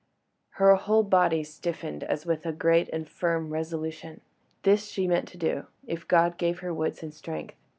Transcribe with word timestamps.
Her 0.53 0.73
whole 0.77 1.03
body 1.03 1.43
stiffened 1.43 2.03
as 2.03 2.25
with 2.25 2.43
a 2.47 2.51
great 2.51 2.89
and 2.91 3.07
firm 3.07 3.51
resolution. 3.53 4.21
This 4.63 4.87
she 4.87 5.05
meant 5.07 5.27
to 5.27 5.37
do, 5.37 5.67
if 5.85 6.07
God 6.07 6.39
gave 6.39 6.57
her 6.61 6.73
wits 6.73 7.03
and 7.03 7.13
strength. 7.13 7.53